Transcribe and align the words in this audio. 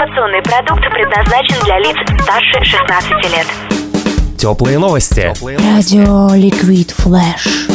Информационный 0.00 0.40
продукт 0.40 0.82
предназначен 0.94 1.62
для 1.62 1.78
лиц 1.78 1.94
старше 2.22 2.64
16 2.64 3.10
лет. 3.34 3.46
Теплые 4.38 4.78
новости. 4.78 5.34
Радио 5.42 6.34
Ликвид 6.34 6.90
Флэш. 6.92 7.69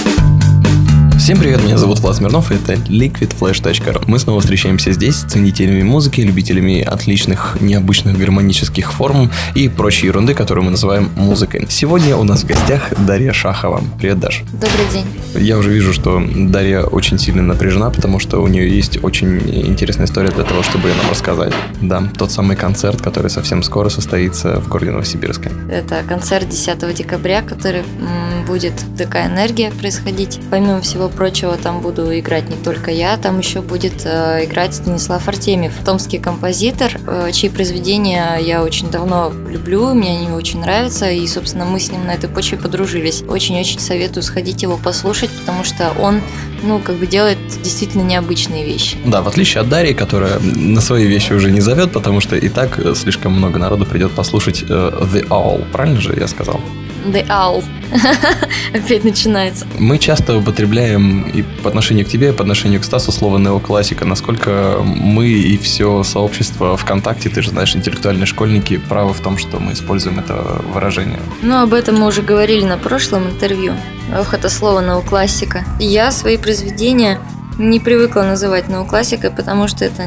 Всем 1.25 1.39
привет, 1.39 1.63
меня 1.63 1.79
зовут 1.79 2.01
Влад 2.01 2.17
Смирнов, 2.17 2.51
и 2.51 2.53
это 2.53 2.73
liquidflash.ru. 2.73 4.03
Мы 4.05 4.19
снова 4.19 4.41
встречаемся 4.41 4.91
здесь 4.91 5.15
с 5.15 5.23
ценителями 5.23 5.81
музыки, 5.81 6.21
любителями 6.21 6.81
отличных, 6.81 7.57
необычных 7.61 8.15
гармонических 8.15 8.93
форм 8.93 9.31
и 9.55 9.67
прочей 9.67 10.05
ерунды, 10.05 10.35
которую 10.35 10.65
мы 10.65 10.69
называем 10.69 11.09
музыкой. 11.15 11.65
Сегодня 11.67 12.15
у 12.15 12.23
нас 12.23 12.43
в 12.43 12.45
гостях 12.45 12.93
Дарья 13.07 13.33
Шахова. 13.33 13.83
Привет, 13.97 14.19
Даш. 14.19 14.43
Добрый 14.53 14.85
день. 14.93 15.05
Я 15.33 15.57
уже 15.57 15.71
вижу, 15.71 15.93
что 15.93 16.21
Дарья 16.31 16.81
очень 16.81 17.17
сильно 17.17 17.41
напряжена, 17.41 17.89
потому 17.89 18.19
что 18.19 18.39
у 18.39 18.47
нее 18.47 18.69
есть 18.69 19.03
очень 19.03 19.39
интересная 19.49 20.05
история 20.05 20.29
для 20.29 20.43
того, 20.43 20.61
чтобы 20.61 20.89
ее 20.89 20.95
нам 20.95 21.09
рассказать. 21.09 21.53
Да, 21.81 22.03
тот 22.19 22.31
самый 22.31 22.55
концерт, 22.55 23.01
который 23.01 23.31
совсем 23.31 23.63
скоро 23.63 23.89
состоится 23.89 24.61
в 24.61 24.67
городе 24.67 24.91
Новосибирске. 24.91 25.49
Это 25.71 26.03
концерт 26.07 26.47
10 26.47 26.93
декабря, 26.93 27.41
который 27.41 27.81
м, 27.81 28.45
будет 28.45 28.73
ДК 28.95 29.25
«Энергия» 29.25 29.71
происходить. 29.71 30.39
Помимо 30.51 30.81
всего 30.81 31.09
прочего, 31.15 31.57
там 31.57 31.81
буду 31.81 32.17
играть 32.17 32.49
не 32.49 32.55
только 32.55 32.91
я, 32.91 33.17
там 33.17 33.39
еще 33.39 33.61
будет 33.61 34.05
э, 34.05 34.45
играть 34.45 34.75
Станислав 34.75 35.27
Артемьев, 35.27 35.73
томский 35.85 36.19
композитор, 36.19 36.91
э, 37.07 37.31
чьи 37.31 37.49
произведения 37.49 38.37
я 38.41 38.63
очень 38.63 38.89
давно 38.89 39.31
люблю, 39.49 39.93
мне 39.93 40.17
они 40.17 40.31
очень 40.31 40.61
нравятся, 40.61 41.09
и, 41.09 41.25
собственно, 41.27 41.65
мы 41.65 41.79
с 41.79 41.91
ним 41.91 42.05
на 42.05 42.11
этой 42.11 42.29
почве 42.29 42.57
подружились. 42.57 43.23
Очень-очень 43.27 43.79
советую 43.79 44.23
сходить 44.23 44.61
его 44.61 44.77
послушать, 44.77 45.29
потому 45.31 45.63
что 45.63 45.91
он, 45.99 46.21
ну, 46.63 46.79
как 46.79 46.95
бы 46.97 47.07
делает 47.07 47.37
действительно 47.63 48.03
необычные 48.03 48.65
вещи. 48.65 48.97
Да, 49.05 49.21
в 49.21 49.27
отличие 49.27 49.61
от 49.61 49.69
Дарьи, 49.69 49.93
которая 49.93 50.39
на 50.39 50.81
свои 50.81 51.05
вещи 51.05 51.33
уже 51.33 51.51
не 51.51 51.61
зовет, 51.61 51.91
потому 51.91 52.19
что 52.19 52.35
и 52.35 52.49
так 52.49 52.77
э, 52.79 52.93
слишком 52.95 53.33
много 53.33 53.59
народу 53.59 53.85
придет 53.85 54.11
послушать 54.11 54.63
The 54.63 55.27
Owl. 55.29 55.65
Правильно 55.71 56.01
же 56.01 56.15
я 56.17 56.27
сказал? 56.27 56.59
The 57.05 57.25
Owl. 57.27 57.63
Опять 58.73 59.03
начинается. 59.03 59.65
Мы 59.79 59.97
часто 59.97 60.37
употребляем 60.37 61.21
и 61.21 61.41
по 61.41 61.69
отношению 61.69 62.05
к 62.05 62.09
тебе, 62.09 62.29
и 62.29 62.31
по 62.31 62.41
отношению 62.41 62.81
к 62.81 62.83
Стасу 62.83 63.11
слово 63.11 63.37
неоклассика. 63.37 64.05
Насколько 64.05 64.79
мы 64.83 65.27
и 65.27 65.57
все 65.57 66.03
сообщество 66.03 66.77
ВКонтакте, 66.77 67.29
ты 67.29 67.41
же 67.41 67.51
знаешь, 67.51 67.75
интеллектуальные 67.75 68.25
школьники, 68.25 68.77
правы 68.77 69.13
в 69.13 69.19
том, 69.19 69.37
что 69.37 69.59
мы 69.59 69.73
используем 69.73 70.19
это 70.19 70.61
выражение. 70.73 71.19
Ну, 71.41 71.61
об 71.61 71.73
этом 71.73 71.95
мы 71.95 72.07
уже 72.07 72.21
говорили 72.21 72.65
на 72.65 72.77
прошлом 72.77 73.29
интервью. 73.29 73.73
Ох, 74.17 74.33
это 74.33 74.49
слово 74.49 74.81
неоклассика. 74.81 75.63
Я 75.79 76.11
свои 76.11 76.37
произведения 76.37 77.19
не 77.57 77.79
привыкла 77.79 78.21
называть 78.21 78.67
неоклассикой, 78.67 79.31
потому 79.31 79.67
что 79.67 79.85
это 79.85 80.03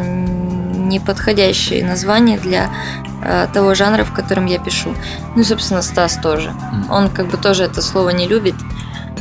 неподходящее 0.88 1.84
название 1.84 2.38
для 2.38 2.70
э, 3.22 3.46
того 3.52 3.74
жанра, 3.74 4.04
в 4.04 4.12
котором 4.12 4.46
я 4.46 4.58
пишу. 4.58 4.94
Ну 5.34 5.42
и, 5.42 5.44
собственно, 5.44 5.82
Стас 5.82 6.18
тоже. 6.22 6.52
Он 6.90 7.08
как 7.08 7.28
бы 7.28 7.36
тоже 7.36 7.64
это 7.64 7.82
слово 7.82 8.10
не 8.10 8.26
любит. 8.26 8.54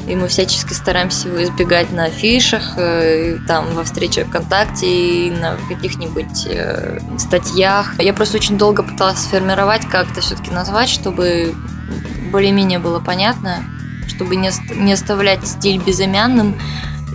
И 0.07 0.15
мы 0.15 0.29
всячески 0.29 0.71
стараемся 0.71 1.27
его 1.27 1.43
избегать 1.43 1.91
на 1.91 2.05
афишах, 2.05 2.77
э, 2.77 3.39
там, 3.45 3.75
во 3.75 3.83
встречах 3.83 4.27
ВКонтакте, 4.27 4.87
и 4.87 5.31
на 5.31 5.57
каких-нибудь 5.67 6.47
э, 6.49 6.99
статьях. 7.17 7.99
Я 7.99 8.13
просто 8.13 8.37
очень 8.37 8.57
долго 8.57 8.83
пыталась 8.83 9.19
сформировать, 9.19 9.85
как 9.85 10.09
это 10.09 10.21
все-таки 10.21 10.51
назвать, 10.51 10.87
чтобы 10.87 11.53
более-менее 12.31 12.79
было 12.79 12.99
понятно, 12.99 13.63
чтобы 14.07 14.37
не, 14.37 14.49
не 14.75 14.93
оставлять 14.93 15.45
стиль 15.45 15.81
безымянным, 15.81 16.55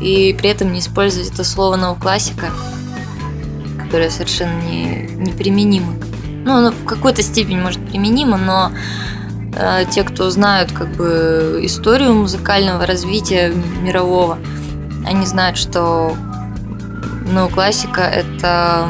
и 0.01 0.35
при 0.39 0.51
этом 0.51 0.73
не 0.73 0.81
использовать 0.81 1.33
это 1.33 1.45
слово 1.45 1.77
неоклассика, 1.77 2.51
которое 3.93 4.09
совершенно 4.09 4.59
не, 4.63 5.07
неприменимо. 5.19 5.93
Ну, 6.47 6.57
оно 6.57 6.71
в 6.71 6.87
какой-то 6.87 7.23
степени 7.23 7.61
может 7.61 7.87
применимо, 7.87 8.39
но 8.39 8.73
э, 9.55 9.85
те, 9.91 10.03
кто 10.03 10.31
знают 10.31 10.73
как 10.73 10.97
бы 10.97 11.61
историю 11.63 12.15
музыкального 12.15 12.87
развития 12.87 13.53
мирового, 13.83 14.39
они 15.05 15.27
знают, 15.27 15.59
что 15.59 16.17
неоклассика 17.31 18.01
это 18.01 18.89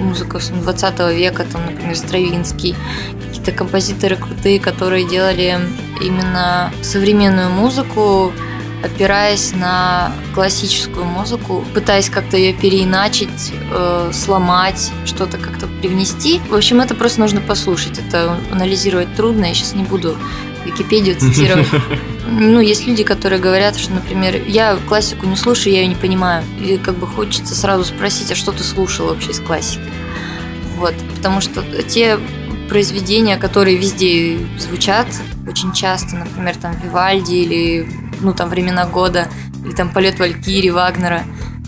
музыка 0.00 0.38
20 0.38 0.98
века, 1.14 1.44
там, 1.44 1.60
например, 1.66 1.94
Стравинский, 1.94 2.74
какие-то 3.26 3.52
композиторы 3.52 4.16
крутые, 4.16 4.58
которые 4.58 5.06
делали 5.06 5.58
именно 6.00 6.72
современную 6.80 7.50
музыку, 7.50 8.32
опираясь 8.84 9.52
на 9.52 10.12
классическую 10.34 11.04
музыку, 11.04 11.64
пытаясь 11.72 12.10
как-то 12.10 12.36
ее 12.36 12.52
переиначить, 12.52 13.52
э, 13.72 14.10
сломать, 14.12 14.92
что-то 15.06 15.38
как-то 15.38 15.66
привнести. 15.66 16.40
В 16.50 16.54
общем, 16.54 16.80
это 16.80 16.94
просто 16.94 17.20
нужно 17.20 17.40
послушать. 17.40 17.98
Это 17.98 18.38
анализировать 18.52 19.14
трудно, 19.14 19.46
я 19.46 19.54
сейчас 19.54 19.74
не 19.74 19.84
буду 19.84 20.16
Википедию 20.64 21.16
цитировать. 21.18 21.68
Ну, 22.26 22.58
есть 22.58 22.86
люди, 22.86 23.04
которые 23.04 23.38
говорят, 23.38 23.76
что, 23.78 23.92
например, 23.92 24.42
я 24.46 24.78
классику 24.88 25.26
не 25.26 25.36
слушаю, 25.36 25.74
я 25.74 25.82
ее 25.82 25.88
не 25.88 25.94
понимаю. 25.94 26.42
И 26.58 26.78
как 26.78 26.96
бы 26.96 27.06
хочется 27.06 27.54
сразу 27.54 27.84
спросить, 27.84 28.32
а 28.32 28.34
что 28.34 28.50
ты 28.50 28.64
слушал 28.64 29.08
вообще 29.08 29.32
из 29.32 29.40
классики? 29.40 29.82
Вот, 30.78 30.94
потому 31.16 31.42
что 31.42 31.62
те 31.82 32.18
произведения, 32.70 33.36
которые 33.36 33.76
везде 33.76 34.38
звучат 34.58 35.06
очень 35.46 35.72
часто, 35.72 36.16
например, 36.16 36.56
там 36.56 36.74
Вивальди 36.82 37.34
или 37.34 37.88
ну 38.20 38.32
там 38.32 38.48
времена 38.48 38.86
года, 38.86 39.28
или 39.64 39.72
там 39.72 39.90
полет 39.90 40.18
Валькири, 40.18 40.70
Вагнера, 40.70 41.22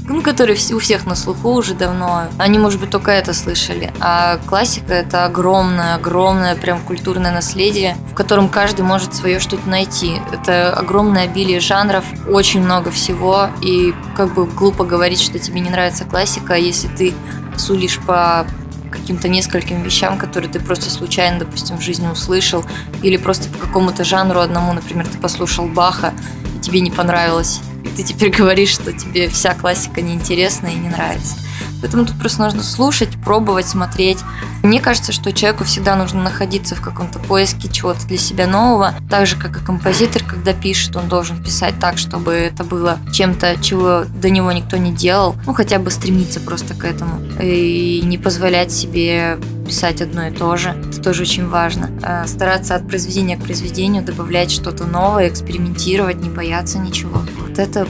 ну, 0.09 0.23
которые 0.23 0.57
у 0.73 0.79
всех 0.79 1.07
на 1.07 1.15
слуху 1.15 1.51
уже 1.51 1.75
давно. 1.75 2.25
Они, 2.39 2.59
может 2.59 2.81
быть, 2.81 2.91
только 2.91 3.11
это 3.11 3.35
слышали. 3.35 3.93
А 4.01 4.39
классика— 4.47 4.95
это 4.95 5.25
огромное, 5.25 5.97
огромное 5.97 6.55
прям 6.55 6.81
культурное 6.81 7.33
наследие, 7.33 7.97
в 8.11 8.15
котором 8.15 8.49
каждый 8.49 8.83
может 8.83 9.15
свое 9.15 9.41
что-то 9.41 9.69
найти. 9.69 10.21
Это 10.33 10.73
огромное 10.73 11.25
обилие 11.25 11.61
жанров, 11.61 12.05
очень 12.29 12.63
много 12.63 12.91
всего, 12.91 13.49
и 13.63 13.95
как 14.17 14.33
бы 14.35 14.47
глупо 14.47 14.85
говорить, 14.85 15.21
что 15.21 15.39
тебе 15.39 15.61
не 15.61 15.71
нравится 15.71 16.05
классика, 16.05 16.55
если 16.55 16.89
ты 16.89 17.15
сулишь 17.57 17.99
по 17.99 18.47
каким-то 18.91 19.29
нескольким 19.29 19.83
вещам, 19.83 20.19
которые 20.19 20.51
ты 20.51 20.61
просто 20.61 20.91
случайно, 20.91 21.41
допустим, 21.41 21.79
в 21.79 21.83
жизни 21.83 22.09
услышал, 22.09 22.65
или 23.03 23.17
просто 23.17 23.49
по 23.49 23.59
какому-то 23.59 24.05
жанру 24.05 24.41
одному, 24.41 24.73
например, 24.73 25.07
ты 25.07 25.19
послушал 25.19 25.69
Баха, 25.69 26.15
и 26.57 26.61
тебе 26.61 26.81
не 26.81 26.91
понравилось, 26.91 27.61
и 27.85 27.89
ты 27.89 28.03
теперь 28.03 28.31
говоришь, 28.37 28.71
что 28.71 28.93
тебе 28.93 29.29
вся 29.29 29.55
классика 29.55 30.01
неинтересна 30.01 30.69
и 30.69 30.75
не 30.75 30.89
нравится. 30.89 31.37
Поэтому 31.81 32.05
тут 32.05 32.19
просто 32.19 32.43
нужно 32.43 32.63
слушать, 32.63 33.11
пробовать, 33.25 33.69
смотреть. 33.69 34.19
Мне 34.63 34.81
кажется, 34.81 35.13
что 35.13 35.33
человеку 35.33 35.65
всегда 35.65 35.95
нужно 35.97 36.23
находиться 36.23 36.75
в 36.75 36.81
каком-то 36.81 37.19
поиске 37.19 37.69
чего-то 37.69 38.07
для 38.07 38.19
себя 38.19 38.47
нового. 38.47 38.95
Так 39.09 39.27
же, 39.27 39.37
как 39.37 39.57
и 39.57 39.65
композитор, 39.65 40.23
когда 40.25 40.53
пишет, 40.53 40.97
он 40.97 41.09
должен 41.09 41.43
писать 41.43 41.79
так, 41.79 41.99
чтобы 41.99 42.33
это 42.33 42.65
было 42.65 42.99
чем-то, 43.13 43.57
чего 43.63 44.05
до 44.05 44.31
него 44.31 44.51
никто 44.53 44.77
не 44.77 44.93
делал. 44.93 45.37
Ну, 45.47 45.55
хотя 45.55 45.79
бы 45.79 45.91
стремиться 45.91 46.41
просто 46.41 46.75
к 46.75 46.85
этому. 46.85 47.21
И 47.41 48.03
не 48.05 48.19
позволять 48.19 48.73
себе 48.73 49.39
писать 49.67 50.01
одно 50.01 50.29
и 50.29 50.31
то 50.31 50.57
же. 50.57 50.71
Это 50.71 51.01
тоже 51.03 51.23
очень 51.23 51.49
важно. 51.49 51.91
А 52.03 52.27
стараться 52.27 52.75
от 52.75 52.89
произведения 52.89 53.37
к 53.37 53.43
произведению 53.43 54.03
добавлять 54.03 54.51
что-то 54.51 54.85
новое, 54.85 55.29
экспериментировать, 55.29 56.21
не 56.21 56.31
бояться 56.31 56.79
ничего. 56.79 57.23
Вот 57.41 57.59
это 57.59 57.87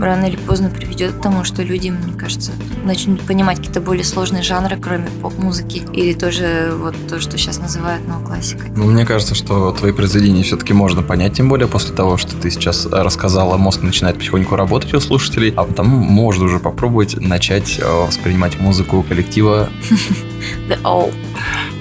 рано 0.00 0.26
или 0.26 0.36
поздно 0.36 0.70
приведет 0.70 1.12
к 1.12 1.20
тому, 1.20 1.44
что 1.44 1.62
люди, 1.62 1.90
мне 1.90 2.12
кажется, 2.18 2.52
начнут 2.84 3.20
понимать 3.22 3.58
какие-то 3.58 3.80
более 3.80 4.04
сложные 4.04 4.42
жанры, 4.42 4.76
кроме 4.80 5.08
поп-музыки, 5.22 5.82
или 5.92 6.12
тоже 6.12 6.72
вот 6.76 6.94
то, 7.08 7.20
что 7.20 7.36
сейчас 7.38 7.58
называют 7.58 8.06
неоклассикой. 8.06 8.70
Ну, 8.76 8.84
мне 8.84 9.04
кажется, 9.06 9.34
что 9.34 9.72
твои 9.72 9.92
произведения 9.92 10.42
все-таки 10.42 10.72
можно 10.72 11.02
понять, 11.02 11.34
тем 11.34 11.48
более 11.48 11.68
после 11.68 11.94
того, 11.94 12.16
что 12.16 12.36
ты 12.36 12.50
сейчас 12.50 12.86
рассказала, 12.86 13.56
мозг 13.56 13.82
начинает 13.82 14.16
потихоньку 14.16 14.56
работать 14.56 14.94
у 14.94 15.00
слушателей, 15.00 15.52
а 15.56 15.64
потом 15.64 15.86
можно 15.88 16.44
уже 16.44 16.58
попробовать 16.58 17.20
начать 17.20 17.78
э, 17.78 18.06
воспринимать 18.06 18.58
музыку 18.60 19.02
коллектива 19.02 19.68
The 20.68 20.80
Owl. 20.82 21.12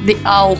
The 0.05 0.17
Owl. 0.23 0.57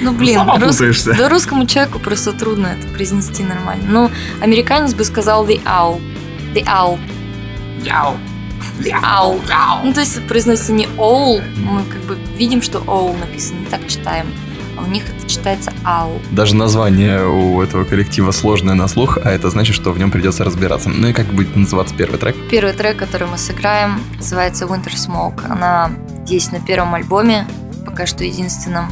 Ну, 0.00 0.12
блин, 0.12 0.36
Сама 0.36 0.58
рус- 0.58 1.04
да 1.16 1.28
русскому 1.28 1.66
человеку 1.66 1.98
просто 1.98 2.32
трудно 2.32 2.68
это 2.78 2.86
произнести 2.88 3.42
нормально. 3.42 3.84
Ну, 3.88 4.10
американец 4.40 4.94
бы 4.94 5.04
сказал 5.04 5.46
The 5.46 5.62
Owl. 5.64 6.00
The 6.56 6.64
Owl. 6.64 6.98
The 8.78 8.92
Owl. 9.02 9.40
Ну, 9.84 9.92
то 9.92 10.00
есть 10.00 10.26
произносится 10.26 10.72
не 10.72 10.86
Owl, 10.96 11.42
мы 11.58 11.84
как 11.84 12.00
бы 12.04 12.18
видим, 12.38 12.62
что 12.62 12.78
Owl 12.78 13.18
написано, 13.20 13.58
не 13.58 13.66
так 13.66 13.86
читаем. 13.86 14.26
А 14.78 14.82
у 14.82 14.86
них 14.86 15.04
это 15.06 15.28
читается 15.28 15.70
Owl. 15.84 16.18
Даже 16.30 16.56
название 16.56 17.26
у 17.26 17.60
этого 17.60 17.84
коллектива 17.84 18.30
сложное 18.30 18.74
на 18.74 18.88
слух, 18.88 19.18
а 19.22 19.30
это 19.30 19.50
значит, 19.50 19.76
что 19.76 19.92
в 19.92 19.98
нем 19.98 20.10
придется 20.10 20.44
разбираться. 20.44 20.88
Ну 20.88 21.08
и 21.08 21.12
как 21.12 21.26
будет 21.26 21.54
называться 21.54 21.94
первый 21.94 22.18
трек? 22.18 22.34
Первый 22.50 22.72
трек, 22.72 22.96
который 22.96 23.28
мы 23.28 23.36
сыграем, 23.36 24.00
называется 24.16 24.64
Winter 24.64 24.94
Smoke. 24.94 25.44
Она 25.50 25.90
есть 26.26 26.52
на 26.52 26.60
первом 26.60 26.94
альбоме, 26.94 27.46
пока 27.84 28.06
что 28.06 28.24
единственном, 28.24 28.88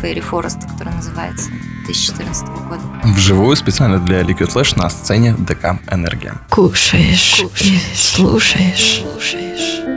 Fairy 0.00 0.24
Forest, 0.24 0.70
который 0.70 0.94
называется 0.94 1.50
2014 1.84 2.48
года. 2.68 2.80
Вживую 3.04 3.56
специально 3.56 3.98
для 3.98 4.22
Liquid 4.22 4.52
Flash 4.52 4.78
на 4.78 4.88
сцене 4.90 5.34
ДК 5.38 5.78
«Энергия». 5.90 6.34
Кушаешь 6.50 7.42
и 7.42 7.78
слушаешь. 7.94 9.02
слушаешь. 9.02 9.93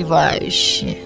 Согревающие. 0.00 0.96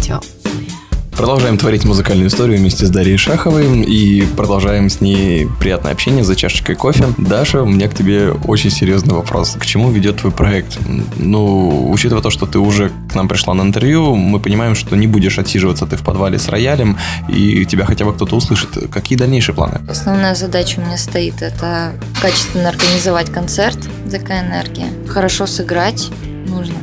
Теплые. 0.00 0.70
Продолжаем 1.10 1.58
творить 1.58 1.84
музыкальную 1.84 2.28
историю 2.28 2.58
вместе 2.58 2.86
с 2.86 2.90
Дарьей 2.90 3.16
Шаховой 3.16 3.82
и 3.82 4.24
продолжаем 4.36 4.88
с 4.88 5.00
ней 5.00 5.48
приятное 5.58 5.90
общение 5.90 6.22
за 6.22 6.36
чашечкой 6.36 6.76
кофе. 6.76 7.06
Даша, 7.18 7.62
у 7.62 7.66
меня 7.66 7.88
к 7.88 7.94
тебе 7.94 8.30
очень 8.30 8.70
серьезный 8.70 9.14
вопрос. 9.14 9.56
К 9.58 9.66
чему 9.66 9.90
ведет 9.90 10.18
твой 10.18 10.32
проект? 10.32 10.78
Ну, 11.16 11.90
учитывая 11.90 12.22
то, 12.22 12.30
что 12.30 12.46
ты 12.46 12.60
уже 12.60 12.92
к 13.10 13.16
нам 13.16 13.26
пришла 13.26 13.54
на 13.54 13.62
интервью, 13.62 14.14
мы 14.14 14.38
понимаем, 14.38 14.76
что 14.76 14.94
не 14.94 15.08
будешь 15.08 15.40
отсиживаться 15.40 15.86
ты 15.86 15.96
в 15.96 16.02
подвале 16.02 16.38
с 16.38 16.48
роялем, 16.48 16.96
и 17.28 17.64
тебя 17.64 17.86
хотя 17.86 18.04
бы 18.04 18.14
кто-то 18.14 18.36
услышит. 18.36 18.88
Какие 18.92 19.18
дальнейшие 19.18 19.56
планы? 19.56 19.80
Основная 19.88 20.36
задача 20.36 20.78
у 20.78 20.82
меня 20.84 20.96
стоит 20.96 21.42
это 21.42 21.92
качественно 22.22 22.68
организовать 22.68 23.32
концерт 23.32 23.78
ДК 24.06 24.30
«Энергия». 24.30 24.86
Хорошо 25.08 25.46
сыграть 25.48 26.10
нужно. 26.46 26.76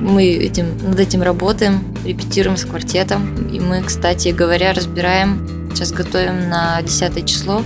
Мы 0.00 0.24
этим, 0.24 0.76
над 0.88 1.00
этим 1.00 1.22
работаем, 1.22 1.84
репетируем 2.04 2.56
с 2.56 2.64
квартетом. 2.64 3.48
И 3.52 3.60
мы, 3.60 3.82
кстати 3.82 4.28
говоря, 4.28 4.72
разбираем, 4.72 5.70
сейчас 5.74 5.92
готовим 5.92 6.48
на 6.48 6.80
10 6.82 7.26
число 7.26 7.62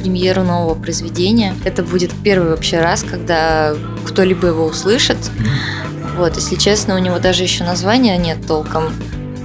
премьеру 0.00 0.44
нового 0.44 0.74
произведения. 0.74 1.54
Это 1.64 1.82
будет 1.82 2.10
первый 2.22 2.50
вообще 2.50 2.80
раз, 2.80 3.02
когда 3.02 3.74
кто-либо 4.06 4.48
его 4.48 4.64
услышит. 4.64 5.18
Вот, 6.16 6.36
если 6.36 6.56
честно, 6.56 6.94
у 6.94 6.98
него 6.98 7.18
даже 7.18 7.42
еще 7.42 7.64
названия 7.64 8.16
нет 8.16 8.46
толком. 8.46 8.92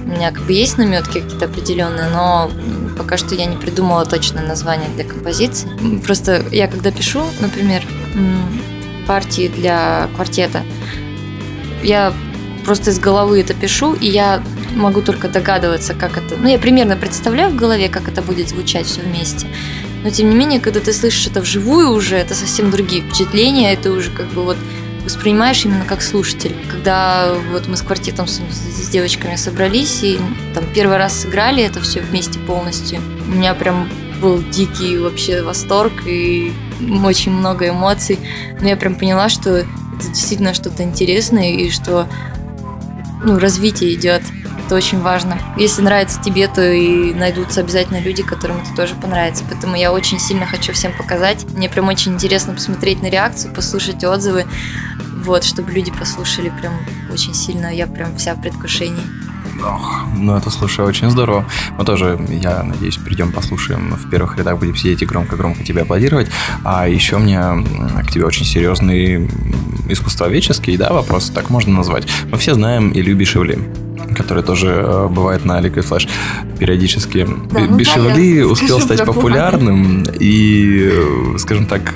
У 0.04 0.08
меня 0.08 0.32
как 0.32 0.44
бы 0.44 0.52
есть 0.52 0.78
наметки 0.78 1.20
какие-то 1.20 1.46
определенные, 1.46 2.08
но 2.10 2.50
пока 2.96 3.16
что 3.16 3.34
я 3.34 3.46
не 3.46 3.56
придумала 3.56 4.04
точное 4.04 4.46
название 4.46 4.88
для 4.94 5.04
композиции. 5.04 5.68
Просто 6.04 6.44
я 6.50 6.68
когда 6.68 6.90
пишу, 6.90 7.22
например, 7.40 7.82
партии 9.06 9.48
для 9.48 10.08
квартета, 10.14 10.62
я 11.84 12.12
просто 12.64 12.90
из 12.90 12.98
головы 12.98 13.40
это 13.40 13.54
пишу, 13.54 13.94
и 13.94 14.08
я 14.08 14.42
могу 14.74 15.02
только 15.02 15.28
догадываться, 15.28 15.94
как 15.94 16.16
это... 16.16 16.36
Ну, 16.36 16.48
я 16.48 16.58
примерно 16.58 16.96
представляю 16.96 17.50
в 17.50 17.56
голове, 17.56 17.88
как 17.88 18.08
это 18.08 18.22
будет 18.22 18.48
звучать 18.48 18.86
все 18.86 19.02
вместе. 19.02 19.46
Но, 20.02 20.10
тем 20.10 20.30
не 20.30 20.36
менее, 20.36 20.60
когда 20.60 20.80
ты 20.80 20.92
слышишь 20.92 21.28
это 21.28 21.40
вживую 21.40 21.90
уже, 21.90 22.16
это 22.16 22.34
совсем 22.34 22.70
другие 22.70 23.02
впечатления, 23.02 23.72
это 23.72 23.92
уже 23.92 24.10
как 24.10 24.26
бы 24.28 24.42
вот 24.42 24.56
воспринимаешь 25.04 25.64
именно 25.64 25.84
как 25.84 26.02
слушатель. 26.02 26.56
Когда 26.70 27.34
вот 27.52 27.68
мы 27.68 27.76
с 27.76 27.82
квартетом 27.82 28.26
с, 28.26 28.40
с 28.40 28.88
девочками 28.88 29.36
собрались 29.36 30.02
и 30.02 30.18
там 30.54 30.64
первый 30.74 30.96
раз 30.96 31.20
сыграли 31.20 31.62
это 31.62 31.80
все 31.80 32.00
вместе 32.00 32.38
полностью, 32.38 33.00
у 33.28 33.32
меня 33.32 33.54
прям 33.54 33.88
был 34.20 34.42
дикий 34.50 34.96
вообще 34.96 35.42
восторг 35.42 35.92
и 36.06 36.52
очень 37.04 37.32
много 37.32 37.68
эмоций. 37.68 38.18
Но 38.60 38.68
я 38.68 38.76
прям 38.76 38.94
поняла, 38.94 39.28
что 39.28 39.66
это 39.96 40.08
действительно 40.08 40.54
что-то 40.54 40.82
интересное 40.82 41.50
и 41.50 41.70
что 41.70 42.08
ну, 43.22 43.38
развитие 43.38 43.94
идет. 43.94 44.22
Это 44.66 44.76
очень 44.76 45.00
важно. 45.00 45.38
Если 45.58 45.82
нравится 45.82 46.20
тебе, 46.22 46.48
то 46.48 46.62
и 46.62 47.12
найдутся 47.12 47.60
обязательно 47.60 48.00
люди, 48.00 48.22
которым 48.22 48.58
это 48.58 48.74
тоже 48.74 48.94
понравится. 48.94 49.44
Поэтому 49.48 49.76
я 49.76 49.92
очень 49.92 50.18
сильно 50.18 50.46
хочу 50.46 50.72
всем 50.72 50.92
показать. 50.96 51.44
Мне 51.54 51.68
прям 51.68 51.88
очень 51.88 52.14
интересно 52.14 52.54
посмотреть 52.54 53.02
на 53.02 53.10
реакцию, 53.10 53.52
послушать 53.52 54.02
отзывы. 54.04 54.46
Вот, 55.22 55.44
чтобы 55.44 55.72
люди 55.72 55.90
послушали 55.90 56.50
прям 56.60 56.74
очень 57.12 57.34
сильно. 57.34 57.74
Я 57.74 57.86
прям 57.86 58.16
вся 58.16 58.34
в 58.34 58.40
предвкушении. 58.40 59.04
Ох, 59.66 60.04
ну 60.16 60.36
это, 60.36 60.50
слушай, 60.50 60.84
очень 60.84 61.10
здорово. 61.10 61.46
Мы 61.78 61.84
тоже, 61.84 62.18
я 62.28 62.62
надеюсь, 62.62 62.96
придем 62.96 63.32
послушаем 63.32 63.94
в 63.94 64.10
первых 64.10 64.36
рядах, 64.36 64.58
будем 64.58 64.76
сидеть 64.76 65.02
и 65.02 65.06
громко-громко 65.06 65.64
тебе 65.64 65.82
аплодировать. 65.82 66.28
А 66.64 66.86
еще 66.88 67.18
мне 67.18 67.40
к 68.06 68.10
тебе 68.10 68.26
очень 68.26 68.44
серьезный 68.44 69.30
искусствоведческий, 69.88 70.76
да, 70.76 70.92
вопрос, 70.92 71.30
так 71.30 71.50
можно 71.50 71.74
назвать. 71.74 72.06
Мы 72.30 72.38
все 72.38 72.54
знаем 72.54 72.92
Илью 72.92 73.16
Бишевли 73.16 73.58
который 74.14 74.42
тоже 74.44 74.68
э, 74.68 75.08
бывает 75.08 75.44
на 75.44 75.60
Liquid 75.60 75.88
Flash 75.88 76.08
периодически. 76.58 77.26
Да, 77.26 77.60
ну 77.60 77.68
да, 77.68 77.74
Бишевли 77.74 78.36
я 78.36 78.46
успел 78.46 78.78
стать 78.80 79.04
популярным 79.04 80.04
и, 80.20 80.90
э, 80.92 81.38
скажем 81.38 81.66
так, 81.66 81.94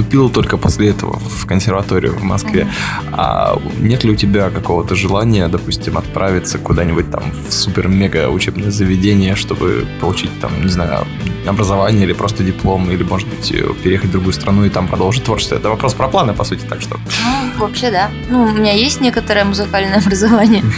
поступил 0.00 0.30
только 0.30 0.56
после 0.56 0.88
этого 0.88 1.18
в 1.18 1.46
консерваторию 1.46 2.14
в 2.14 2.22
Москве. 2.22 2.66
А 3.12 3.58
нет 3.78 4.04
ли 4.04 4.12
у 4.12 4.16
тебя 4.16 4.50
какого-то 4.50 4.94
желания, 4.94 5.48
допустим, 5.48 5.98
отправиться 5.98 6.58
куда-нибудь 6.58 7.10
там 7.10 7.22
в 7.48 7.52
супер-мега 7.52 8.28
учебное 8.30 8.70
заведение, 8.70 9.34
чтобы 9.36 9.86
получить 10.00 10.30
там, 10.40 10.50
не 10.62 10.68
знаю, 10.68 11.06
образование 11.46 12.04
или 12.04 12.14
просто 12.14 12.44
диплом, 12.44 12.90
или, 12.90 13.02
может 13.02 13.28
быть, 13.28 13.52
э, 13.52 13.74
переехать 13.82 14.08
в 14.08 14.12
другую 14.12 14.32
страну 14.32 14.64
и 14.64 14.70
там 14.70 14.88
продолжить 14.88 15.24
творчество? 15.24 15.56
Это 15.56 15.68
вопрос 15.68 15.94
про 15.94 16.08
планы, 16.08 16.32
по 16.32 16.44
сути, 16.44 16.64
так 16.68 16.80
что... 16.80 16.96
Ну, 16.96 17.66
вообще, 17.66 17.90
да. 17.90 18.10
Ну, 18.30 18.44
у 18.44 18.52
меня 18.52 18.72
есть 18.72 19.00
некоторое 19.00 19.44
музыкальное 19.44 19.98
образование. 20.06 20.62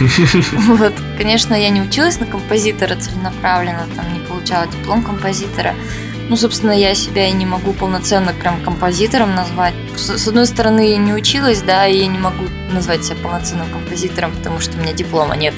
Вот. 0.67 0.93
Конечно, 1.17 1.55
я 1.55 1.69
не 1.69 1.81
училась 1.81 2.19
на 2.19 2.25
композитора 2.25 2.95
целенаправленно, 2.95 3.85
там 3.95 4.05
не 4.13 4.19
получала 4.19 4.67
диплом 4.67 5.01
композитора. 5.03 5.73
Ну, 6.29 6.35
собственно, 6.35 6.71
я 6.71 6.95
себя 6.95 7.27
и 7.27 7.31
не 7.31 7.45
могу 7.45 7.73
полноценно 7.73 8.33
прям 8.33 8.61
композитором 8.63 9.35
назвать. 9.35 9.73
С, 9.95 10.17
с 10.17 10.27
одной 10.27 10.47
стороны, 10.47 10.89
я 10.91 10.97
не 10.97 11.13
училась, 11.13 11.61
да, 11.61 11.87
и 11.87 11.99
я 11.99 12.07
не 12.07 12.17
могу 12.17 12.45
назвать 12.71 13.03
себя 13.03 13.17
полноценным 13.21 13.69
композитором, 13.69 14.31
потому 14.31 14.59
что 14.59 14.77
у 14.77 14.81
меня 14.81 14.93
диплома 14.93 15.35
нет. 15.35 15.53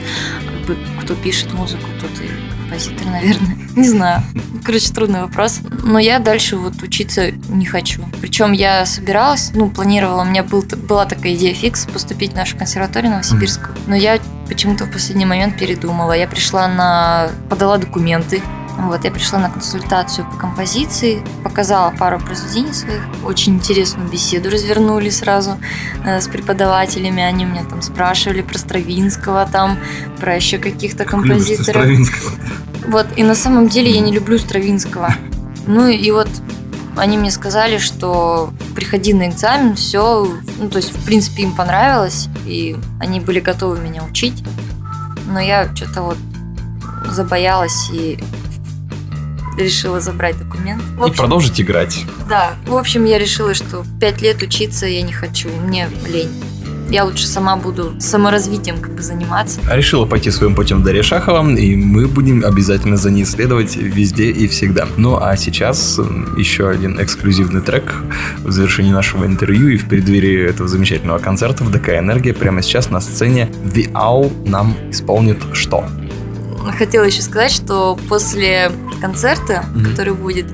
Как 0.46 0.66
бы, 0.66 0.78
кто 1.02 1.16
пишет 1.16 1.54
музыку, 1.54 1.86
тот 2.02 2.12
и 2.22 2.30
композитор, 2.66 3.08
наверное. 3.08 3.58
Не 3.76 3.90
знаю. 3.90 4.24
Короче, 4.64 4.92
трудный 4.94 5.22
вопрос. 5.22 5.60
Но 5.84 6.00
я 6.00 6.20
дальше 6.20 6.56
вот 6.56 6.82
учиться 6.82 7.32
не 7.50 7.66
хочу. 7.66 8.04
Причем 8.22 8.54
я 8.54 8.86
собиралась, 8.86 9.52
ну, 9.54 9.70
планировала, 9.70 10.22
у 10.22 10.26
меня 10.26 10.44
был, 10.44 10.64
была 10.64 11.06
такая 11.06 11.36
идея 11.36 11.54
фикс 11.54 11.86
поступить 11.86 12.32
в 12.32 12.36
нашу 12.36 12.58
консерваторию 12.58 13.12
Новосибирскую. 13.12 13.76
Но 13.88 13.96
я 13.96 14.18
почему-то 14.48 14.86
в 14.86 14.92
последний 14.92 15.26
момент 15.26 15.58
передумала. 15.58 16.14
Я 16.14 16.28
пришла 16.28 16.68
на... 16.68 17.30
подала 17.50 17.78
документы. 17.78 18.42
Вот, 18.78 19.04
я 19.06 19.12
пришла 19.12 19.40
на 19.40 19.50
консультацию 19.50 20.28
по 20.30 20.36
композиции, 20.36 21.24
показала 21.44 21.92
пару 21.92 22.20
произведений 22.20 22.74
своих, 22.74 23.02
очень 23.24 23.56
интересную 23.56 24.08
беседу 24.10 24.50
развернули 24.50 25.10
сразу 25.10 25.58
э, 26.04 26.20
с 26.20 26.28
преподавателями, 26.28 27.24
они 27.24 27.46
меня 27.46 27.64
там 27.64 27.82
спрашивали 27.82 28.42
про 28.42 28.58
Стравинского 28.58 29.48
там, 29.52 29.80
про 30.20 30.36
еще 30.36 30.58
каких-то 30.58 31.06
композиторов. 31.06 31.88
Вот, 32.88 33.08
и 33.16 33.24
на 33.24 33.34
самом 33.34 33.68
деле 33.70 33.90
я 33.90 34.02
не 34.02 34.12
люблю 34.12 34.38
Стравинского. 34.38 35.16
Ну 35.66 35.88
и 35.88 36.12
вот 36.12 36.30
они 36.98 37.18
мне 37.18 37.32
сказали, 37.32 37.78
что 37.78 38.54
приходи 38.76 39.14
на 39.14 39.30
экзамен, 39.30 39.76
все, 39.76 40.32
ну 40.60 40.70
то 40.70 40.78
есть 40.78 40.96
в 40.96 41.06
принципе 41.06 41.44
им 41.44 41.54
понравилось, 41.54 42.28
и 42.46 42.76
они 43.00 43.20
были 43.20 43.40
готовы 43.40 43.80
меня 43.80 44.04
учить, 44.04 44.44
но 45.28 45.40
я 45.40 45.74
что-то 45.76 46.04
вот 46.04 46.18
забоялась 47.10 47.90
и 47.92 48.20
решила 49.58 50.00
забрать 50.00 50.38
документ. 50.38 50.82
В 50.98 51.00
И 51.02 51.10
общем, 51.10 51.16
продолжить 51.18 51.60
играть. 51.62 52.06
да, 52.30 52.54
в 52.68 52.76
общем, 52.76 53.06
я 53.06 53.18
решила, 53.18 53.54
что 53.54 53.84
пять 54.00 54.22
лет 54.22 54.42
учиться 54.42 54.86
я 54.86 55.02
не 55.02 55.14
хочу, 55.14 55.50
мне 55.50 55.90
лень. 56.08 56.30
Я 56.88 57.04
лучше 57.04 57.26
сама 57.26 57.56
буду 57.58 57.96
саморазвитием 58.00 58.78
как 58.80 58.94
бы 58.94 59.02
заниматься. 59.02 59.60
Решила 59.72 60.06
пойти 60.06 60.30
своим 60.30 60.54
путем 60.54 60.84
Дарья 60.84 61.02
Шахова, 61.02 61.50
и 61.56 61.76
мы 61.76 62.08
будем 62.08 62.46
обязательно 62.46 62.96
за 62.96 63.10
ней 63.10 63.26
следовать 63.26 63.76
везде 63.76 64.30
и 64.30 64.48
всегда. 64.48 64.88
Ну 64.96 65.18
а 65.20 65.36
сейчас 65.36 66.00
еще 66.38 66.70
один 66.70 67.02
эксклюзивный 67.02 67.62
трек 67.62 67.92
в 68.44 68.52
завершении 68.52 68.92
нашего 68.92 69.26
интервью 69.26 69.70
и 69.70 69.78
в 69.78 69.88
преддверии 69.88 70.48
этого 70.48 70.70
замечательного 70.70 71.18
концерта 71.18 71.64
в 71.64 71.72
ДК 71.72 71.90
«Энергия». 71.90 72.34
Прямо 72.36 72.62
сейчас 72.62 72.92
на 72.92 73.02
сцене 73.02 73.50
The 73.64 73.92
Owl 73.94 74.48
нам 74.48 74.78
исполнит 74.92 75.40
что? 75.54 75.86
Хотела 76.78 77.04
еще 77.06 77.22
сказать, 77.24 77.52
что 77.52 77.98
после 78.08 78.72
концерта, 78.96 79.66
Мгм. 79.74 79.86
который 79.92 80.14
будет, 80.14 80.46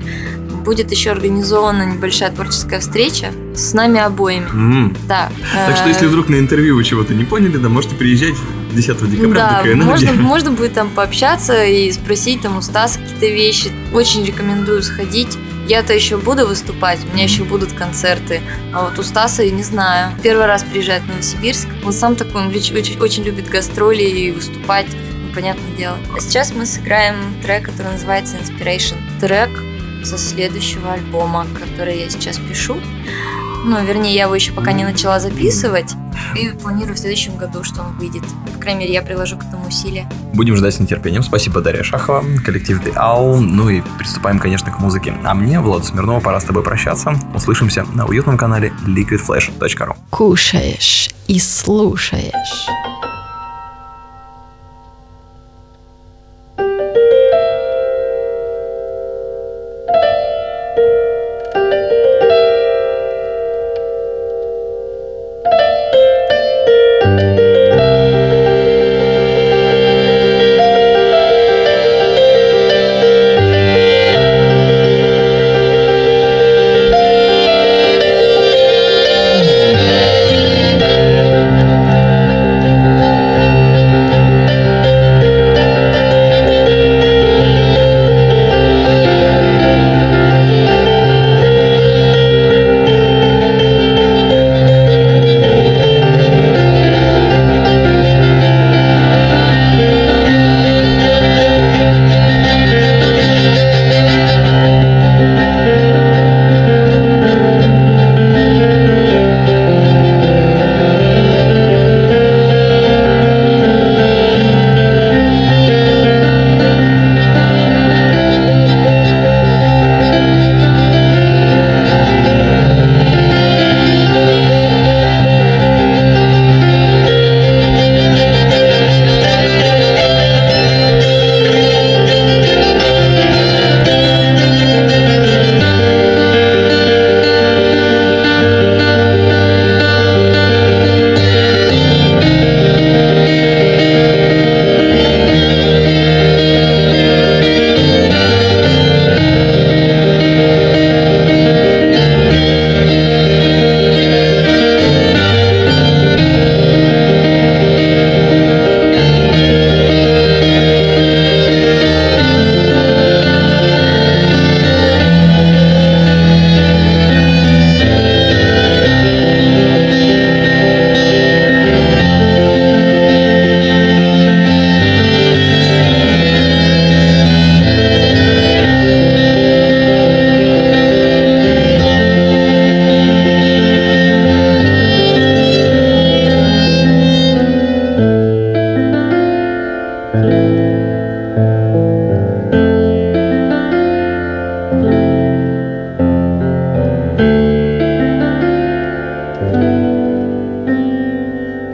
будет 0.64 0.90
еще 0.90 1.10
организована 1.10 1.84
небольшая 1.84 2.30
творческая 2.30 2.80
встреча 2.80 3.32
с 3.54 3.72
нами 3.72 3.98
обоими. 4.00 4.94
Да. 5.08 5.30
Так 5.66 5.76
что, 5.76 5.86
Э, 5.86 5.88
если 5.88 6.06
вдруг 6.06 6.28
на 6.28 6.36
интервью 6.36 6.76
вы 6.76 6.84
чего-то 6.84 7.14
не 7.14 7.24
поняли, 7.24 7.56
да, 7.56 7.68
можете 7.68 7.94
приезжать 7.96 8.34
10 8.72 9.10
декабря 9.10 9.62
Да, 9.64 9.72
в 9.72 9.76
можно, 9.76 10.12
можно 10.22 10.50
будет 10.52 10.74
там 10.74 10.88
пообщаться 10.90 11.64
и 11.64 11.90
спросить 11.92 12.42
там 12.42 12.56
у 12.58 12.62
Стаса 12.62 12.98
какие-то 13.00 13.26
вещи. 13.26 13.70
Очень 13.92 14.24
рекомендую 14.24 14.82
сходить. 14.82 15.36
Я-то 15.68 15.92
еще 15.92 16.16
буду 16.16 16.46
выступать, 16.46 16.98
у 17.08 17.14
меня 17.14 17.24
еще 17.24 17.44
будут 17.44 17.72
концерты. 17.72 18.40
А 18.72 18.82
вот 18.84 18.98
у 18.98 19.02
Стаса 19.04 19.42
я 19.44 19.50
не 19.52 19.62
знаю. 19.62 20.10
Первый 20.22 20.46
раз 20.46 20.64
приезжает 20.64 21.02
в 21.04 21.08
Новосибирск. 21.08 21.68
Он 21.84 21.92
сам 21.92 22.16
такой, 22.16 22.42
он 22.42 22.48
очень, 22.48 22.98
очень 23.00 23.22
любит 23.22 23.48
гастроли 23.48 24.02
и 24.02 24.32
выступать. 24.32 24.86
Понятное 25.34 25.76
дело. 25.76 25.96
А 26.16 26.20
сейчас 26.20 26.52
мы 26.52 26.66
сыграем 26.66 27.16
трек, 27.42 27.66
который 27.66 27.92
называется 27.92 28.36
Inspiration. 28.36 28.96
Трек 29.20 29.50
со 30.04 30.18
следующего 30.18 30.92
альбома, 30.92 31.46
который 31.58 31.98
я 32.00 32.10
сейчас 32.10 32.38
пишу. 32.38 32.76
Ну, 33.64 33.84
вернее, 33.84 34.14
я 34.14 34.24
его 34.24 34.34
еще 34.34 34.52
пока 34.52 34.72
не 34.72 34.84
начала 34.84 35.20
записывать. 35.20 35.94
И 36.34 36.48
планирую 36.48 36.94
в 36.94 36.98
следующем 36.98 37.36
году, 37.36 37.62
что 37.62 37.82
он 37.82 37.96
выйдет. 37.96 38.22
По 38.52 38.58
крайней 38.58 38.80
мере, 38.80 38.92
я 38.92 39.02
приложу 39.02 39.36
к 39.36 39.44
этому 39.44 39.68
усилия. 39.68 40.08
Будем 40.34 40.56
ждать 40.56 40.74
с 40.74 40.80
нетерпением. 40.80 41.22
Спасибо, 41.22 41.60
Дарья 41.60 41.82
Шахова, 41.82 42.24
коллектив 42.44 42.80
The 42.82 42.94
Owl. 42.94 43.38
Ну 43.38 43.68
и 43.68 43.82
приступаем, 43.98 44.38
конечно, 44.38 44.72
к 44.72 44.80
музыке. 44.80 45.14
А 45.24 45.34
мне, 45.34 45.60
Влад 45.60 45.84
Смирнова, 45.84 46.20
пора 46.20 46.40
с 46.40 46.44
тобой 46.44 46.62
прощаться. 46.62 47.14
Услышимся 47.34 47.84
на 47.94 48.06
уютном 48.06 48.36
канале 48.36 48.72
liquidflash.ru. 48.86 49.94
Кушаешь 50.10 51.10
и 51.28 51.38
слушаешь. 51.38 52.66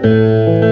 Теплые 0.08 0.67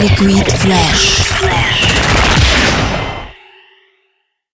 Liquid 0.00 0.50
Flash. 0.50 1.49